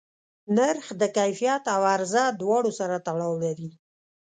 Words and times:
نرخ 0.55 0.87
د 1.01 1.03
کیفیت 1.17 1.63
او 1.75 1.81
عرضه 1.93 2.23
دواړو 2.41 2.71
سره 2.79 2.95
تړاو 3.07 3.33
لري. 3.43 3.69